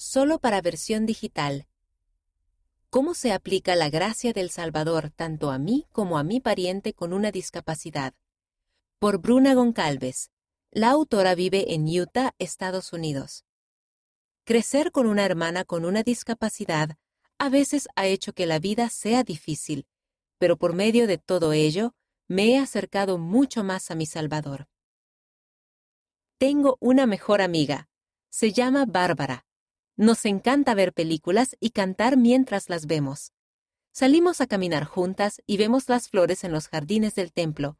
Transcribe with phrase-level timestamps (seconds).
[0.00, 1.66] solo para versión digital.
[2.88, 7.12] ¿Cómo se aplica la gracia del Salvador tanto a mí como a mi pariente con
[7.12, 8.14] una discapacidad?
[8.98, 10.30] Por Bruna Goncalves.
[10.70, 13.44] La autora vive en Utah, Estados Unidos.
[14.44, 16.96] Crecer con una hermana con una discapacidad
[17.36, 19.86] a veces ha hecho que la vida sea difícil,
[20.38, 21.94] pero por medio de todo ello
[22.26, 24.66] me he acercado mucho más a mi Salvador.
[26.38, 27.90] Tengo una mejor amiga.
[28.30, 29.44] Se llama Bárbara.
[30.00, 33.34] Nos encanta ver películas y cantar mientras las vemos.
[33.92, 37.76] Salimos a caminar juntas y vemos las flores en los jardines del templo.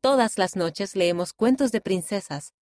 [0.00, 2.54] Todas las noches leemos cuentos de princesas.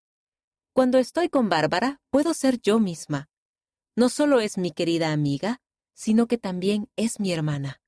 [0.73, 3.29] Cuando estoy con Bárbara, puedo ser yo misma.
[3.97, 5.61] No solo es mi querida amiga,
[5.93, 7.83] sino que también es mi hermana.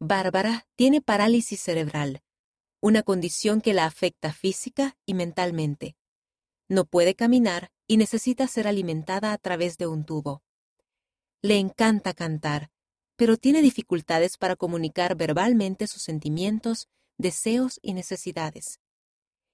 [0.00, 2.24] Bárbara tiene parálisis cerebral,
[2.80, 5.96] una condición que la afecta física y mentalmente.
[6.68, 10.42] No puede caminar y necesita ser alimentada a través de un tubo.
[11.42, 12.70] Le encanta cantar,
[13.16, 18.80] pero tiene dificultades para comunicar verbalmente sus sentimientos, deseos y necesidades.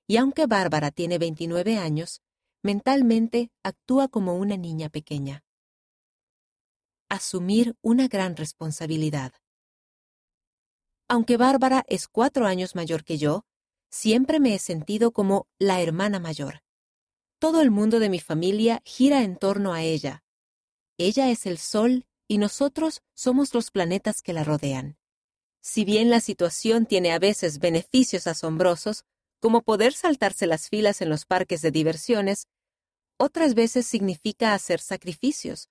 [0.06, 2.22] Y aunque Bárbara tiene 29 años,
[2.62, 5.44] mentalmente actúa como una niña pequeña.
[7.08, 9.32] Asumir una gran responsabilidad.
[11.08, 13.44] Aunque Bárbara es cuatro años mayor que yo,
[13.90, 16.62] siempre me he sentido como la hermana mayor.
[17.42, 20.22] Todo el mundo de mi familia gira en torno a ella.
[20.96, 24.96] Ella es el Sol y nosotros somos los planetas que la rodean.
[25.60, 29.06] Si bien la situación tiene a veces beneficios asombrosos,
[29.40, 32.46] como poder saltarse las filas en los parques de diversiones,
[33.18, 35.68] otras veces significa hacer sacrificios,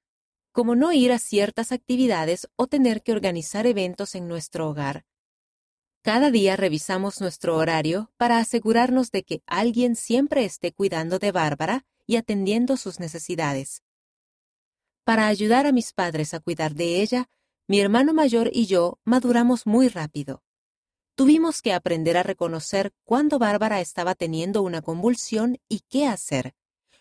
[0.52, 5.06] como no ir a ciertas actividades o tener que organizar eventos en nuestro hogar.
[6.03, 11.85] Cada día revisamos nuestro horario para asegurarnos de que alguien siempre esté cuidando de Bárbara
[12.07, 13.83] y atendiendo sus necesidades.
[15.03, 17.29] Para ayudar a mis padres a cuidar de ella,
[17.67, 20.41] mi hermano mayor y yo maduramos muy rápido.
[21.13, 26.56] Tuvimos que aprender a reconocer cuándo Bárbara estaba teniendo una convulsión y qué hacer,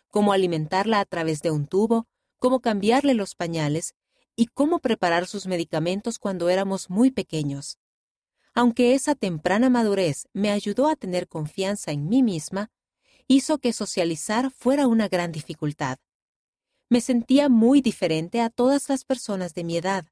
[0.09, 2.07] cómo alimentarla a través de un tubo,
[2.39, 3.95] cómo cambiarle los pañales
[4.37, 7.80] y cómo preparar sus medicamentos cuando éramos muy pequeños.
[8.61, 12.71] Aunque esa temprana madurez me ayudó a tener confianza en mí misma,
[13.27, 15.97] hizo que socializar fuera una gran dificultad.
[16.91, 20.05] Me sentía muy diferente a todas las personas de mi edad.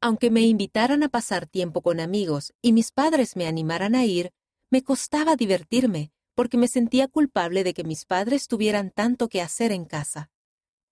[0.00, 4.30] Aunque me invitaran a pasar tiempo con amigos y mis padres me animaran a ir,
[4.70, 9.72] me costaba divertirme porque me sentía culpable de que mis padres tuvieran tanto que hacer
[9.72, 10.30] en casa.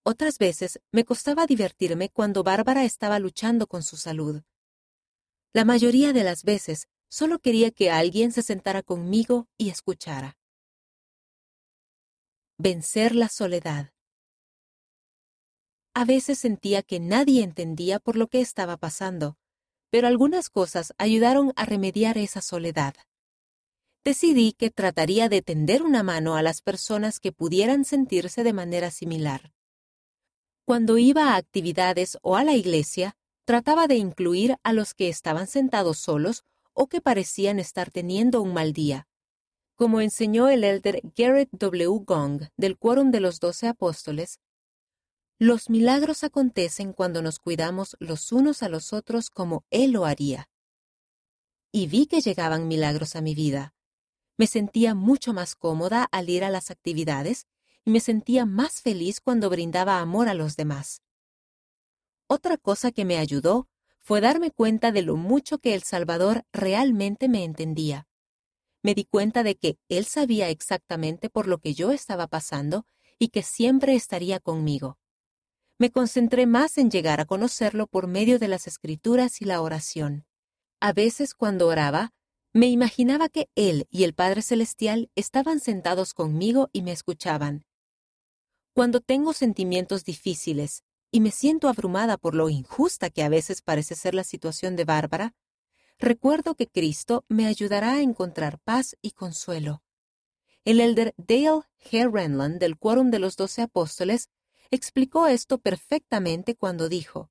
[0.02, 4.42] Otras veces me costaba divertirme cuando Bárbara estaba luchando con su salud.
[5.54, 10.36] La mayoría de las veces solo quería que alguien se sentara conmigo y escuchara.
[12.58, 13.92] Vencer la soledad.
[15.94, 19.36] A veces sentía que nadie entendía por lo que estaba pasando,
[19.90, 22.96] pero algunas cosas ayudaron a remediar esa soledad.
[24.02, 28.90] Decidí que trataría de tender una mano a las personas que pudieran sentirse de manera
[28.90, 29.52] similar.
[30.64, 35.46] Cuando iba a actividades o a la iglesia, trataba de incluir a los que estaban
[35.46, 39.06] sentados solos o que parecían estar teniendo un mal día.
[39.76, 42.04] Como enseñó el elder Garrett W.
[42.04, 44.40] Gong del Quórum de los Doce Apóstoles,
[45.38, 50.48] los milagros acontecen cuando nos cuidamos los unos a los otros como Él lo haría.
[51.72, 53.74] Y vi que llegaban milagros a mi vida.
[54.36, 57.46] Me sentía mucho más cómoda al ir a las actividades
[57.84, 61.03] y me sentía más feliz cuando brindaba amor a los demás.
[62.34, 63.68] Otra cosa que me ayudó
[64.00, 68.08] fue darme cuenta de lo mucho que El Salvador realmente me entendía.
[68.82, 72.86] Me di cuenta de que Él sabía exactamente por lo que yo estaba pasando
[73.20, 74.98] y que siempre estaría conmigo.
[75.78, 80.26] Me concentré más en llegar a conocerlo por medio de las escrituras y la oración.
[80.80, 82.14] A veces cuando oraba,
[82.52, 87.64] me imaginaba que Él y el Padre Celestial estaban sentados conmigo y me escuchaban.
[88.72, 90.82] Cuando tengo sentimientos difíciles,
[91.14, 94.84] y me siento abrumada por lo injusta que a veces parece ser la situación de
[94.84, 95.36] Bárbara,
[95.96, 99.84] recuerdo que Cristo me ayudará a encontrar paz y consuelo.
[100.64, 102.10] El elder Dale G.
[102.12, 104.28] Renland del Quórum de los Doce Apóstoles
[104.72, 107.30] explicó esto perfectamente cuando dijo,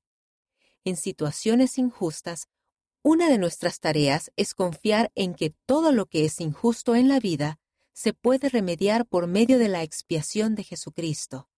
[0.84, 2.48] En situaciones injustas,
[3.02, 7.20] una de nuestras tareas es confiar en que todo lo que es injusto en la
[7.20, 7.58] vida
[7.92, 11.50] se puede remediar por medio de la expiación de Jesucristo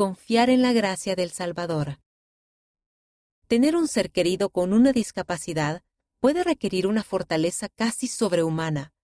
[0.00, 2.00] confiar en la gracia del Salvador.
[3.48, 5.82] Tener un ser querido con una discapacidad
[6.20, 8.94] puede requerir una fortaleza casi sobrehumana.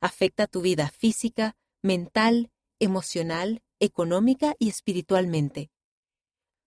[0.00, 5.70] Afecta tu vida física, mental, emocional económica y espiritualmente.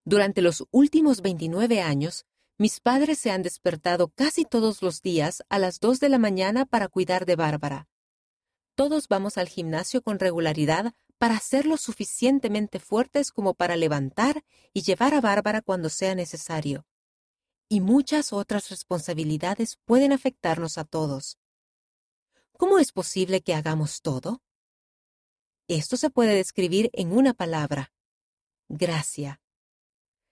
[0.05, 2.27] Durante los últimos 29 años,
[2.59, 6.67] mis padres se han despertado casi todos los días a las 2 de la mañana
[6.67, 7.87] para cuidar de Bárbara.
[8.75, 14.43] Todos vamos al gimnasio con regularidad para hacerlo suficientemente fuertes como para levantar
[14.73, 16.85] y llevar a Bárbara cuando sea necesario.
[17.69, 21.39] Y muchas otras responsabilidades pueden afectarnos a todos.
[22.57, 24.41] ¿Cómo es posible que hagamos todo?
[25.67, 27.93] Esto se puede describir en una palabra.
[28.67, 29.41] Gracia.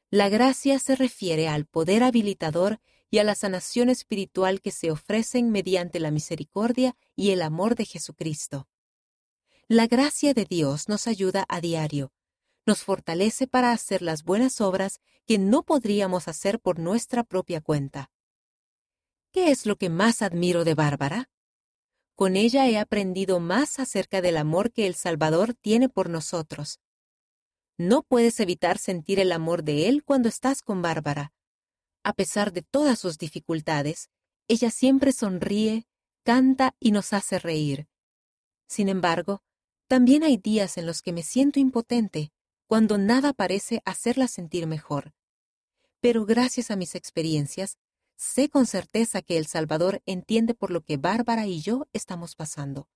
[0.09, 5.51] La gracia se refiere al poder habilitador y a la sanación espiritual que se ofrecen
[5.51, 8.67] mediante la misericordia y el amor de Jesucristo.
[9.73, 12.11] La gracia de Dios nos ayuda a diario,
[12.65, 18.11] nos fortalece para hacer las buenas obras que no podríamos hacer por nuestra propia cuenta.
[19.31, 21.29] ¿Qué es lo que más admiro de Bárbara?
[22.15, 26.81] Con ella he aprendido más acerca del amor que el Salvador tiene por nosotros.
[27.77, 31.31] No puedes evitar sentir el amor de Él cuando estás con Bárbara.
[32.03, 34.09] A pesar de todas sus dificultades,
[34.49, 35.87] ella siempre sonríe,
[36.25, 37.87] canta y nos hace reír.
[38.67, 39.41] Sin embargo,
[39.91, 42.31] también hay días en los que me siento impotente,
[42.65, 45.11] cuando nada parece hacerla sentir mejor.
[45.99, 47.77] Pero gracias a mis experiencias,
[48.15, 52.87] sé con certeza que el Salvador entiende por lo que Bárbara y yo estamos pasando.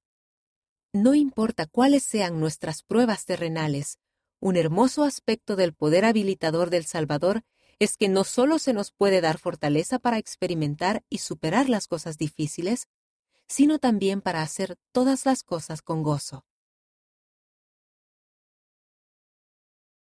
[0.94, 4.00] No importa cuáles sean nuestras pruebas terrenales,
[4.40, 7.44] un hermoso aspecto del poder habilitador del Salvador
[7.78, 12.18] es que no solo se nos puede dar fortaleza para experimentar y superar las cosas
[12.18, 12.88] difíciles,
[13.50, 16.46] sino también para hacer todas las cosas con gozo.